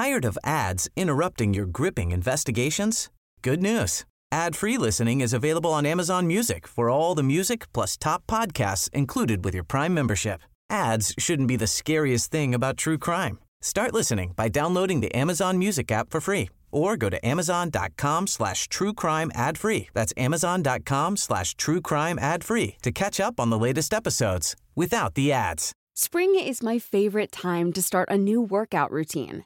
Tired 0.01 0.25
of 0.25 0.37
ads 0.43 0.89
interrupting 0.95 1.53
your 1.53 1.67
gripping 1.67 2.11
investigations? 2.11 3.11
Good 3.43 3.61
news. 3.61 4.03
Ad-free 4.31 4.79
listening 4.79 5.21
is 5.21 5.31
available 5.31 5.73
on 5.73 5.85
Amazon 5.85 6.25
Music 6.25 6.65
for 6.65 6.89
all 6.89 7.13
the 7.13 7.21
music 7.21 7.71
plus 7.71 7.97
top 7.97 8.25
podcasts 8.25 8.89
included 8.93 9.45
with 9.45 9.53
your 9.53 9.63
Prime 9.63 9.93
membership. 9.93 10.41
Ads 10.71 11.13
shouldn't 11.19 11.47
be 11.47 11.55
the 11.55 11.67
scariest 11.67 12.31
thing 12.31 12.55
about 12.55 12.77
true 12.77 12.97
crime. 12.97 13.37
Start 13.61 13.93
listening 13.93 14.33
by 14.35 14.49
downloading 14.49 15.01
the 15.01 15.13
Amazon 15.13 15.59
Music 15.59 15.91
app 15.91 16.09
for 16.09 16.19
free 16.19 16.49
or 16.71 16.97
go 16.97 17.07
to 17.11 17.23
amazon.com 17.23 18.25
slash 18.25 18.67
true 18.69 18.95
crime 18.95 19.29
ad 19.35 19.55
free. 19.55 19.89
That's 19.93 20.13
amazon.com 20.17 21.15
slash 21.15 21.53
true 21.53 21.81
crime 21.81 22.17
ad 22.17 22.43
free 22.43 22.77
to 22.81 22.91
catch 22.91 23.19
up 23.19 23.39
on 23.39 23.51
the 23.51 23.59
latest 23.59 23.93
episodes 23.93 24.55
without 24.75 25.13
the 25.13 25.31
ads. 25.31 25.73
Spring 25.95 26.33
is 26.33 26.63
my 26.63 26.79
favorite 26.79 27.31
time 27.31 27.71
to 27.73 27.83
start 27.83 28.09
a 28.09 28.17
new 28.17 28.41
workout 28.41 28.91
routine. 28.91 29.45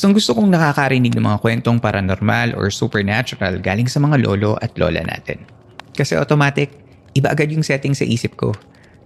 Gustong 0.00 0.16
gusto 0.16 0.32
kong 0.32 0.48
nakakarinig 0.48 1.12
ng 1.12 1.28
mga 1.28 1.44
kwentong 1.44 1.76
paranormal 1.76 2.56
or 2.56 2.72
supernatural 2.72 3.60
galing 3.60 3.84
sa 3.84 4.00
mga 4.00 4.24
lolo 4.24 4.56
at 4.64 4.72
lola 4.80 5.04
natin. 5.04 5.44
Kasi 5.92 6.16
automatic, 6.16 6.72
iba 7.12 7.28
agad 7.28 7.52
yung 7.52 7.60
setting 7.60 7.92
sa 7.92 8.08
isip 8.08 8.32
ko. 8.40 8.56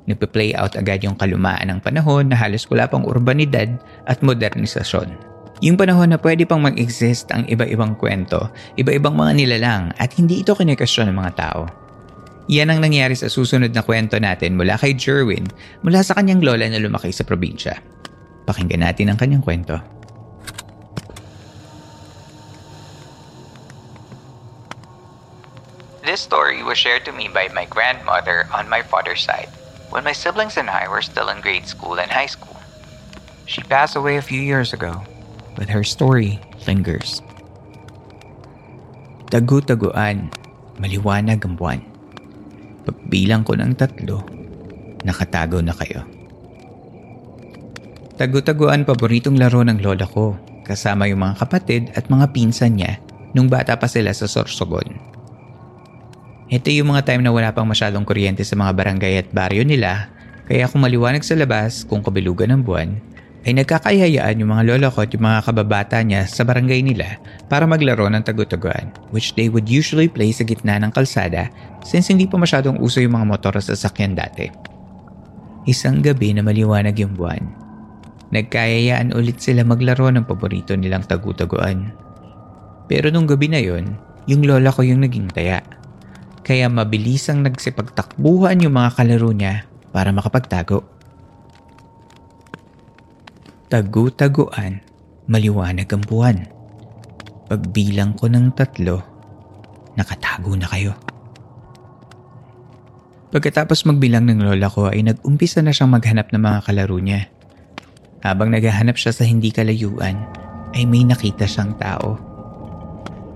Nagpe-play 0.07 0.55
out 0.55 0.79
agad 0.79 1.03
yung 1.03 1.19
kalumaan 1.19 1.67
ng 1.67 1.83
panahon 1.83 2.31
na 2.31 2.39
halos 2.39 2.63
wala 2.71 2.87
pang 2.87 3.03
urbanidad 3.03 3.75
at 4.07 4.23
modernisasyon. 4.23 5.19
Yung 5.67 5.75
panahon 5.75 6.15
na 6.15 6.19
pwede 6.23 6.47
pang 6.47 6.63
mag-exist 6.63 7.27
ang 7.35 7.43
iba-ibang 7.51 7.99
kwento, 7.99 8.47
iba-ibang 8.79 9.19
mga 9.19 9.35
nilalang 9.35 9.91
at 9.99 10.15
hindi 10.15 10.47
ito 10.47 10.55
kinikasyon 10.55 11.11
ng 11.11 11.19
mga 11.19 11.33
tao. 11.35 11.67
Yan 12.47 12.71
ang 12.71 12.79
nangyari 12.79 13.19
sa 13.19 13.27
susunod 13.27 13.75
na 13.75 13.83
kwento 13.83 14.15
natin 14.23 14.55
mula 14.55 14.79
kay 14.79 14.95
Jerwin 14.95 15.51
mula 15.83 16.07
sa 16.07 16.15
kanyang 16.15 16.39
lola 16.39 16.71
na 16.71 16.79
lumaki 16.79 17.11
sa 17.11 17.27
probinsya. 17.27 17.83
Pakinggan 18.47 18.87
natin 18.87 19.11
ang 19.11 19.19
kanyang 19.19 19.43
kwento. 19.43 19.94
Story 26.25 26.65
was 26.65 26.81
shared 26.81 27.05
to 27.05 27.13
me 27.13 27.29
by 27.29 27.53
my 27.53 27.69
grandmother 27.69 28.49
on 28.49 28.73
my 28.73 28.81
father's 28.81 29.21
side 29.21 29.53
when 29.93 30.09
my 30.09 30.17
siblings 30.17 30.57
and 30.57 30.73
I 30.73 30.89
were 30.89 31.05
still 31.05 31.29
in 31.29 31.45
grade 31.45 31.69
school 31.69 32.01
and 32.01 32.09
high 32.09 32.33
school. 32.33 32.57
She 33.45 33.61
passed 33.61 33.93
away 33.93 34.17
a 34.17 34.25
few 34.25 34.41
years 34.41 34.73
ago, 34.73 35.05
but 35.53 35.69
her 35.69 35.85
story 35.85 36.41
lingers. 36.65 37.21
Tagu-taguan, 39.29 40.33
maliwanag 40.81 41.45
ang 41.45 41.55
buwan. 41.61 41.81
Pagbilang 42.89 43.45
ko 43.45 43.53
ng 43.61 43.77
tatlo, 43.77 44.25
nakatago 45.05 45.61
na 45.61 45.77
kayo. 45.77 46.09
Tagu-taguan 48.17 48.89
paboritong 48.89 49.37
laro 49.37 49.61
ng 49.61 49.85
lola 49.85 50.09
ko, 50.09 50.39
kasama 50.65 51.05
yung 51.05 51.21
mga 51.21 51.37
kapatid 51.45 51.83
at 51.93 52.09
mga 52.09 52.33
pinsan 52.33 52.81
niya 52.81 52.97
nung 53.37 53.51
bata 53.51 53.77
pa 53.77 53.91
sila 53.91 54.15
sa 54.15 54.25
Sorsogon. 54.25 55.14
Ito 56.53 56.69
yung 56.69 56.93
mga 56.93 57.09
time 57.09 57.25
na 57.25 57.33
wala 57.33 57.57
pang 57.57 57.65
masyadong 57.65 58.05
kuryente 58.05 58.45
sa 58.45 58.53
mga 58.53 58.77
barangay 58.77 59.25
at 59.25 59.29
baryo 59.33 59.65
nila 59.65 60.13
Kaya 60.45 60.69
kung 60.69 60.85
maliwanag 60.85 61.25
sa 61.25 61.33
labas 61.41 61.89
kung 61.89 62.05
kabilugan 62.05 62.53
ng 62.53 62.63
buwan, 62.69 63.01
ay 63.49 63.57
nagkakayayaan 63.57 64.41
yung 64.41 64.53
mga 64.53 64.77
lola 64.77 64.89
ko 64.93 65.05
at 65.05 65.13
yung 65.13 65.25
mga 65.25 65.41
kababata 65.41 66.01
niya 66.05 66.29
sa 66.29 66.45
barangay 66.45 66.85
nila 66.85 67.17
para 67.49 67.65
maglaro 67.65 68.09
ng 68.13 68.25
tagutaguan, 68.25 68.93
which 69.09 69.33
they 69.37 69.49
would 69.49 69.69
usually 69.69 70.09
play 70.09 70.33
sa 70.33 70.45
gitna 70.45 70.77
ng 70.81 70.93
kalsada 70.93 71.49
since 71.81 72.13
hindi 72.13 72.29
pa 72.29 72.37
masyadong 72.41 72.77
uso 72.81 73.01
yung 73.01 73.17
mga 73.17 73.29
motor 73.29 73.57
sa 73.61 73.73
sasakyan 73.73 74.17
dati. 74.17 74.49
Isang 75.65 76.05
gabi 76.05 76.37
na 76.37 76.45
maliwanag 76.45 76.97
yung 77.01 77.17
buwan, 77.17 77.41
nagkayayaan 78.33 79.17
ulit 79.17 79.41
sila 79.41 79.65
maglaro 79.65 80.13
ng 80.13 80.29
paborito 80.29 80.77
nilang 80.77 81.09
tagutaguan. 81.09 81.93
Pero 82.85 83.09
nung 83.09 83.25
gabi 83.25 83.49
na 83.49 83.61
yon, 83.61 83.97
yung 84.29 84.45
lola 84.45 84.69
ko 84.69 84.85
yung 84.85 85.05
naging 85.05 85.29
taya. 85.33 85.65
Kaya 86.45 86.69
mabilisang 86.69 87.41
nagsipagtakbuhan 87.41 88.61
yung 88.61 88.77
mga 88.77 89.01
kalaro 89.01 89.33
niya 89.33 89.65
para 89.97 90.13
makapagtago. 90.13 90.85
Tagu-taguan, 93.73 94.85
maliwanag 95.25 95.89
ang 95.89 96.05
buwan. 96.05 96.37
Pagbilang 97.49 98.13
ko 98.13 98.29
ng 98.29 98.53
tatlo, 98.53 99.01
nakatago 99.97 100.53
na 100.53 100.69
kayo. 100.69 100.93
Pagkatapos 103.33 103.89
magbilang 103.89 104.29
ng 104.29 104.45
lola 104.45 104.69
ko 104.69 104.93
ay 104.93 105.01
nag-umpisa 105.01 105.65
na 105.65 105.73
siyang 105.73 105.91
maghanap 105.91 106.31
ng 106.31 106.39
mga 106.39 106.61
kalaro 106.71 107.01
niya. 107.01 107.27
Habang 108.21 108.53
naghahanap 108.53 108.95
siya 108.95 109.17
sa 109.17 109.25
hindi 109.27 109.49
kalayuan, 109.49 110.15
ay 110.77 110.85
may 110.85 111.03
nakita 111.09 111.49
siyang 111.49 111.75
tao. 111.81 112.34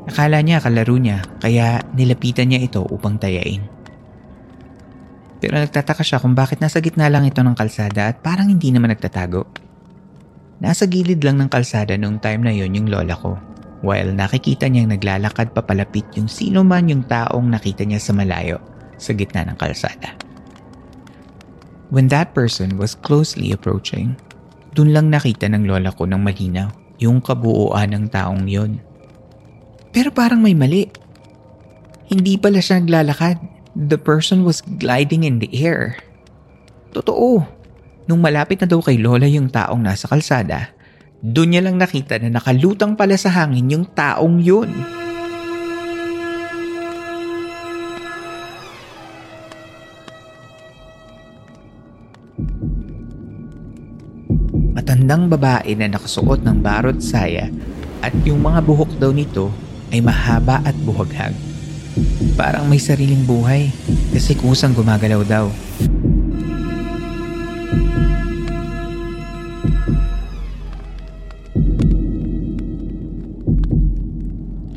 Akala 0.08 0.40
niya 0.40 0.64
kalaro 0.64 0.96
niya 0.96 1.20
kaya 1.36 1.84
nilapitan 1.92 2.48
niya 2.48 2.64
ito 2.64 2.80
upang 2.80 3.20
tayain. 3.20 3.60
Pero 5.38 5.60
nagtataka 5.60 6.00
siya 6.00 6.18
kung 6.18 6.32
bakit 6.32 6.64
nasa 6.64 6.80
gitna 6.80 7.12
lang 7.12 7.28
ito 7.28 7.44
ng 7.44 7.54
kalsada 7.54 8.10
at 8.10 8.24
parang 8.24 8.48
hindi 8.48 8.72
naman 8.72 8.90
nagtatago. 8.90 9.44
Nasa 10.58 10.90
gilid 10.90 11.22
lang 11.22 11.38
ng 11.38 11.52
kalsada 11.52 11.94
noong 11.94 12.18
time 12.18 12.42
na 12.42 12.50
yon 12.56 12.74
yung 12.74 12.88
lola 12.90 13.14
ko. 13.14 13.38
While 13.84 14.10
nakikita 14.16 14.66
niyang 14.66 14.90
naglalakad 14.90 15.54
papalapit 15.54 16.10
yung 16.18 16.26
sino 16.26 16.66
man 16.66 16.90
yung 16.90 17.06
taong 17.06 17.46
nakita 17.46 17.86
niya 17.86 18.02
sa 18.02 18.10
malayo 18.10 18.58
sa 18.98 19.14
gitna 19.14 19.46
ng 19.46 19.54
kalsada. 19.54 20.18
When 21.94 22.10
that 22.10 22.34
person 22.34 22.74
was 22.74 22.98
closely 22.98 23.54
approaching, 23.54 24.18
dun 24.74 24.90
lang 24.90 25.14
nakita 25.14 25.46
ng 25.46 25.68
lola 25.68 25.94
ko 25.94 26.10
ng 26.10 26.18
malinaw 26.18 26.74
yung 26.98 27.22
kabuuan 27.22 27.94
ng 27.94 28.10
taong 28.10 28.50
yon. 28.50 28.87
Pero 29.92 30.12
parang 30.12 30.44
may 30.44 30.52
mali. 30.52 30.88
Hindi 32.08 32.36
pala 32.36 32.60
siya 32.60 32.80
naglalakad. 32.80 33.40
The 33.78 34.00
person 34.00 34.42
was 34.44 34.60
gliding 34.64 35.24
in 35.24 35.40
the 35.40 35.48
air. 35.52 36.00
Totoo. 36.92 37.44
Nung 38.08 38.24
malapit 38.24 38.64
na 38.64 38.66
daw 38.68 38.80
kay 38.80 38.96
Lola 38.96 39.28
yung 39.28 39.52
taong 39.52 39.84
nasa 39.84 40.08
kalsada, 40.08 40.72
doon 41.20 41.52
niya 41.52 41.62
lang 41.68 41.76
nakita 41.76 42.16
na 42.16 42.32
nakalutang 42.32 42.96
pala 42.96 43.14
sa 43.20 43.28
hangin 43.28 43.68
yung 43.68 43.84
taong 43.92 44.40
yun. 44.40 44.72
Matandang 54.72 55.28
babae 55.28 55.76
na 55.76 55.92
nakasuot 55.92 56.40
ng 56.40 56.58
barot 56.64 56.98
saya 57.04 57.52
at 58.00 58.14
yung 58.24 58.40
mga 58.40 58.64
buhok 58.64 58.96
daw 58.96 59.12
nito 59.12 59.67
ay 59.92 60.04
mahaba 60.04 60.60
at 60.64 60.76
buhaghag. 60.84 61.32
Parang 62.38 62.70
may 62.70 62.78
sariling 62.78 63.26
buhay 63.26 63.72
kasi 64.14 64.38
kusang 64.38 64.76
gumagalaw 64.76 65.22
daw. 65.26 65.46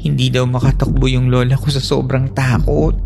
Hindi 0.01 0.34
daw 0.34 0.50
makatakbo 0.50 1.06
yung 1.06 1.30
lola 1.30 1.53
ko 1.53 1.70
sa 1.70 1.82
sobrang 1.82 2.34
takot. 2.34 2.98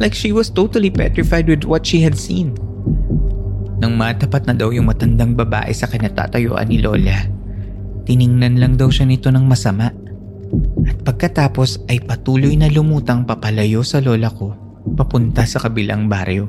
Like 0.00 0.16
she 0.16 0.32
was 0.32 0.48
totally 0.48 0.88
petrified 0.88 1.46
with 1.46 1.68
what 1.68 1.84
she 1.84 2.00
had 2.00 2.16
seen. 2.16 2.56
Nang 3.80 4.00
matapat 4.00 4.48
na 4.48 4.56
daw 4.56 4.72
yung 4.72 4.88
matandang 4.88 5.36
babae 5.36 5.72
sa 5.76 5.88
kinatatayuan 5.88 6.68
ni 6.68 6.80
Lola, 6.84 7.24
tiningnan 8.04 8.60
lang 8.60 8.74
daw 8.76 8.88
siya 8.92 9.08
nito 9.08 9.28
ng 9.28 9.44
masama. 9.44 9.92
At 11.00 11.16
pagkatapos 11.16 11.88
ay 11.88 12.04
patuloy 12.04 12.60
na 12.60 12.68
lumutang 12.68 13.24
papalayo 13.24 13.80
sa 13.80 14.04
lola 14.04 14.28
ko 14.28 14.52
papunta 15.00 15.48
sa 15.48 15.56
kabilang 15.56 16.12
baryo. 16.12 16.44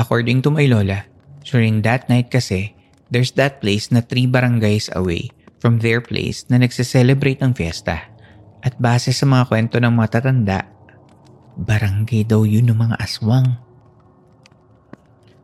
According 0.00 0.40
to 0.40 0.48
my 0.48 0.64
lola, 0.64 1.04
during 1.44 1.84
that 1.84 2.08
night 2.08 2.32
kasi, 2.32 2.72
there's 3.12 3.36
that 3.36 3.60
place 3.60 3.92
na 3.92 4.00
three 4.00 4.24
barangays 4.24 4.88
away 4.96 5.28
from 5.60 5.84
their 5.84 6.00
place 6.00 6.48
na 6.48 6.56
nagse-celebrate 6.56 7.44
ng 7.44 7.52
fiesta. 7.52 8.08
At 8.64 8.80
base 8.80 9.12
sa 9.12 9.28
mga 9.28 9.44
kwento 9.44 9.76
ng 9.76 9.92
mga 9.92 10.08
tatanda, 10.08 10.72
barangay 11.60 12.24
daw 12.24 12.48
yun 12.48 12.64
ng 12.64 12.80
mga 12.88 12.96
aswang. 12.96 13.60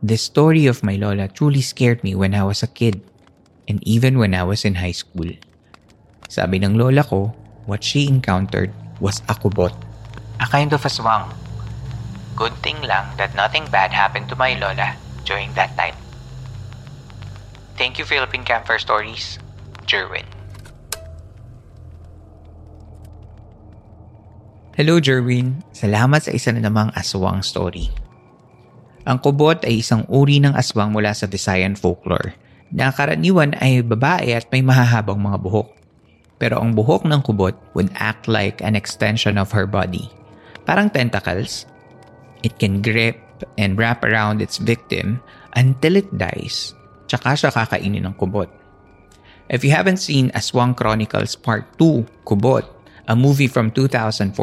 The 0.01 0.17
story 0.17 0.65
of 0.65 0.81
my 0.81 0.97
lola 0.97 1.29
truly 1.29 1.61
scared 1.61 2.01
me 2.01 2.17
when 2.17 2.33
I 2.33 2.41
was 2.41 2.65
a 2.65 2.71
kid 2.73 3.05
and 3.67 3.81
even 3.83 4.17
when 4.17 4.33
I 4.33 4.43
was 4.45 4.65
in 4.65 4.77
high 4.77 4.95
school. 4.95 5.29
Sabi 6.29 6.61
ng 6.61 6.77
lola 6.77 7.05
ko, 7.05 7.33
what 7.65 7.85
she 7.85 8.05
encountered 8.09 8.73
was 9.01 9.21
a 9.29 9.35
kubot. 9.37 9.73
A 10.41 10.47
kind 10.49 10.73
of 10.73 10.81
aswang. 10.85 11.33
Good 12.35 12.53
thing 12.61 12.77
lang 12.83 13.15
that 13.17 13.33
nothing 13.33 13.65
bad 13.71 13.95
happened 13.95 14.27
to 14.29 14.35
my 14.35 14.57
lola 14.59 14.97
during 15.23 15.53
that 15.55 15.73
time. 15.79 15.95
Thank 17.79 17.99
you 17.99 18.05
Philippine 18.07 18.43
Campfire 18.43 18.79
Stories. 18.79 19.39
Jerwin. 19.85 20.25
Hello 24.75 24.99
Jerwin, 24.99 25.63
salamat 25.71 26.27
sa 26.27 26.35
isa 26.35 26.51
na 26.51 26.67
namang 26.67 26.91
aswang 26.99 27.39
story. 27.39 27.87
Ang 29.07 29.23
kubot 29.23 29.63
ay 29.63 29.79
isang 29.79 30.03
uri 30.11 30.43
ng 30.43 30.51
aswang 30.51 30.91
mula 30.91 31.15
sa 31.15 31.31
Visayan 31.31 31.79
folklore 31.79 32.35
na 32.75 32.91
karaniwan 32.91 33.55
ay 33.63 33.79
babae 33.79 34.35
at 34.35 34.51
may 34.51 34.59
mahahabang 34.59 35.23
mga 35.23 35.39
buhok. 35.39 35.71
Pero 36.35 36.59
ang 36.59 36.75
buhok 36.75 37.07
ng 37.07 37.23
kubot 37.23 37.55
would 37.71 37.87
act 37.95 38.27
like 38.27 38.59
an 38.59 38.75
extension 38.75 39.39
of 39.39 39.55
her 39.55 39.63
body. 39.63 40.11
Parang 40.67 40.91
tentacles. 40.91 41.63
It 42.43 42.59
can 42.59 42.83
grip 42.83 43.15
and 43.55 43.79
wrap 43.79 44.03
around 44.03 44.43
its 44.43 44.59
victim 44.59 45.23
until 45.55 45.95
it 45.95 46.11
dies. 46.11 46.75
Tsaka 47.07 47.39
siya 47.39 47.55
kakainin 47.55 48.03
ng 48.03 48.19
kubot. 48.19 48.51
If 49.47 49.63
you 49.63 49.71
haven't 49.71 50.03
seen 50.03 50.33
Aswang 50.35 50.75
Chronicles 50.75 51.37
Part 51.37 51.77
2, 51.77 52.25
Kubot, 52.25 52.65
a 53.05 53.13
movie 53.13 53.45
from 53.45 53.69
2014 53.69 54.33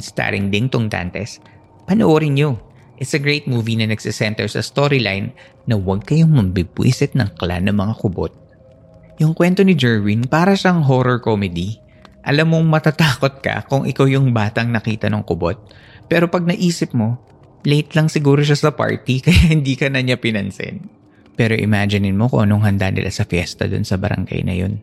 starring 0.00 0.48
Dingtong 0.48 0.88
Dantes, 0.88 1.44
panoorin 1.84 2.40
nyo. 2.40 2.56
It's 2.96 3.12
a 3.12 3.20
great 3.20 3.44
movie 3.44 3.76
na 3.76 3.92
nagsisenter 3.92 4.48
sa 4.48 4.64
storyline 4.64 5.36
na 5.68 5.76
huwag 5.76 6.08
kayong 6.08 6.32
mambibwisit 6.32 7.12
ng 7.12 7.36
clan 7.36 7.68
ng 7.68 7.76
mga 7.76 7.94
kubot. 8.00 8.32
Yung 9.20 9.36
kwento 9.36 9.60
ni 9.60 9.76
Jerwin 9.76 10.24
para 10.24 10.56
siyang 10.56 10.84
horror 10.84 11.20
comedy. 11.20 11.80
Alam 12.24 12.56
mong 12.56 12.66
matatakot 12.72 13.44
ka 13.44 13.68
kung 13.68 13.84
ikaw 13.84 14.08
yung 14.08 14.32
batang 14.32 14.72
nakita 14.72 15.12
ng 15.12 15.24
kubot. 15.28 15.60
Pero 16.08 16.28
pag 16.32 16.48
naisip 16.48 16.96
mo, 16.96 17.20
late 17.68 17.92
lang 17.92 18.08
siguro 18.08 18.40
siya 18.40 18.56
sa 18.56 18.72
party 18.72 19.20
kaya 19.24 19.52
hindi 19.52 19.76
ka 19.76 19.92
na 19.92 20.00
niya 20.00 20.16
pinansin. 20.16 20.88
Pero 21.36 21.52
imaginein 21.52 22.16
mo 22.16 22.32
kung 22.32 22.48
anong 22.48 22.64
handa 22.64 22.88
nila 22.88 23.12
sa 23.12 23.28
fiesta 23.28 23.68
dun 23.68 23.84
sa 23.84 24.00
barangay 24.00 24.40
na 24.40 24.56
yun. 24.56 24.80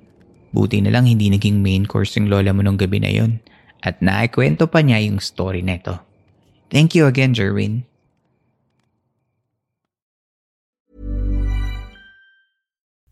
Buti 0.54 0.86
na 0.86 0.94
lang 0.94 1.10
hindi 1.10 1.34
naging 1.34 1.66
main 1.66 1.90
course 1.90 2.14
yung 2.14 2.30
lola 2.30 2.54
mo 2.54 2.62
nung 2.62 2.78
gabi 2.78 3.02
na 3.02 3.10
yun. 3.10 3.42
At 3.82 4.06
naikwento 4.06 4.70
pa 4.70 4.86
niya 4.86 5.02
yung 5.02 5.18
story 5.18 5.66
neto. 5.66 5.98
Thank 6.70 6.94
you 6.94 7.10
again, 7.10 7.34
Jerwin. 7.34 7.93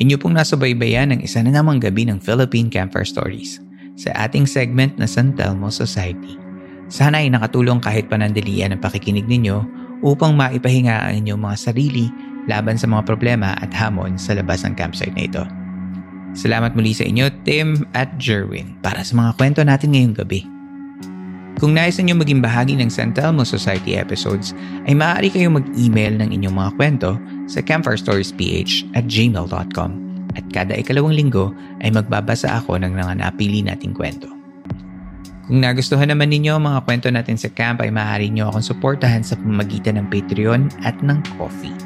Inyo 0.00 0.16
pong 0.16 0.40
nasa 0.40 0.56
baybayan 0.56 1.12
ng 1.12 1.20
isa 1.20 1.44
na 1.44 1.52
namang 1.52 1.76
gabi 1.76 2.08
ng 2.08 2.16
Philippine 2.16 2.72
Campfire 2.72 3.04
Stories 3.04 3.60
sa 4.00 4.08
ating 4.24 4.48
segment 4.48 4.96
na 4.96 5.04
San 5.04 5.36
Telmo 5.36 5.68
Society. 5.68 6.40
Sana 6.88 7.20
ay 7.20 7.28
nakatulong 7.28 7.80
kahit 7.80 8.08
panandalian 8.08 8.72
ang 8.72 8.80
pakikinig 8.80 9.28
ninyo 9.28 9.60
upang 10.00 10.32
maipahinga 10.32 11.08
ang 11.08 11.24
inyong 11.24 11.40
mga 11.40 11.56
sarili 11.60 12.08
laban 12.48 12.80
sa 12.80 12.88
mga 12.88 13.04
problema 13.04 13.54
at 13.60 13.70
hamon 13.72 14.16
sa 14.16 14.32
labas 14.32 14.64
ng 14.64 14.74
campsite 14.74 15.14
na 15.14 15.24
ito. 15.28 15.44
Salamat 16.32 16.72
muli 16.72 16.96
sa 16.96 17.04
inyo, 17.04 17.28
Tim 17.44 17.84
at 17.92 18.16
Jerwin, 18.16 18.80
para 18.80 19.04
sa 19.04 19.12
mga 19.12 19.36
kwento 19.36 19.60
natin 19.60 19.92
ngayong 19.92 20.16
gabi. 20.16 20.51
Kung 21.62 21.78
nais 21.78 21.94
ninyo 21.94 22.18
maging 22.18 22.42
bahagi 22.42 22.74
ng 22.74 22.90
San 22.90 23.14
Telmo 23.14 23.46
Society 23.46 23.94
episodes, 23.94 24.50
ay 24.90 24.98
maaari 24.98 25.30
kayong 25.30 25.62
mag-email 25.62 26.18
ng 26.18 26.34
inyong 26.34 26.58
mga 26.58 26.70
kwento 26.74 27.10
sa 27.46 27.62
campfirestoriesph 27.62 28.82
at 28.98 29.06
gmail.com 29.06 29.90
at 30.34 30.44
kada 30.50 30.74
ikalawang 30.74 31.14
linggo 31.14 31.54
ay 31.86 31.94
magbabasa 31.94 32.50
ako 32.58 32.82
ng 32.82 32.98
mga 32.98 33.14
napili 33.22 33.62
nating 33.62 33.94
kwento. 33.94 34.26
Kung 35.46 35.62
nagustuhan 35.62 36.10
naman 36.10 36.34
ninyo 36.34 36.58
ang 36.58 36.66
mga 36.66 36.82
kwento 36.82 37.06
natin 37.14 37.38
sa 37.38 37.46
camp 37.46 37.78
ay 37.78 37.94
maaari 37.94 38.26
nyo 38.34 38.50
akong 38.50 38.66
suportahan 38.66 39.22
sa 39.22 39.38
pamamagitan 39.38 40.02
ng 40.02 40.10
Patreon 40.10 40.66
at 40.82 40.98
ng 40.98 41.22
Coffee. 41.38 41.78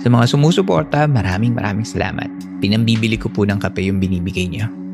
Sa 0.00 0.08
mga 0.08 0.24
sumusuporta, 0.24 1.04
maraming 1.04 1.52
maraming 1.52 1.84
salamat. 1.84 2.32
Pinambibili 2.64 3.20
ko 3.20 3.28
po 3.28 3.44
ng 3.44 3.60
kape 3.60 3.84
yung 3.84 4.00
binibigay 4.00 4.48
niyo. 4.48 4.85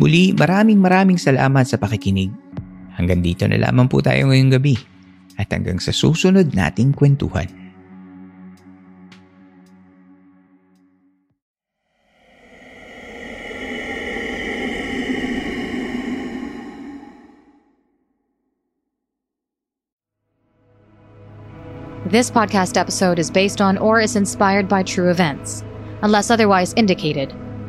Muli, 0.00 0.32
maraming 0.32 0.80
maraming 0.80 1.20
salamat 1.20 1.68
sa 1.68 1.76
pakikinig. 1.76 2.32
Hanggang 2.96 3.20
dito 3.20 3.44
na 3.44 3.60
lamang 3.60 3.88
po 3.88 4.00
tayo 4.00 4.28
ngayong 4.28 4.52
gabi 4.56 4.76
at 5.36 5.48
hanggang 5.52 5.80
sa 5.80 5.92
susunod 5.92 6.52
nating 6.56 6.96
kwentuhan. 6.96 7.48
This 22.12 22.28
podcast 22.28 22.76
episode 22.76 23.16
is 23.16 23.32
based 23.32 23.64
on 23.64 23.80
or 23.80 23.96
is 23.96 24.20
inspired 24.20 24.68
by 24.68 24.84
true 24.84 25.08
events. 25.08 25.64
Unless 26.04 26.28
otherwise 26.28 26.76
indicated, 26.76 27.32